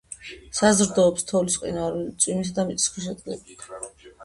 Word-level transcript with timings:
საზრდოობს 0.59 1.27
თოვლის, 1.33 1.59
მყინვარული, 1.61 2.07
წვიმისა 2.25 2.57
და 2.61 2.67
მიწისქვეშა 2.73 3.17
წყლებით. 3.23 3.71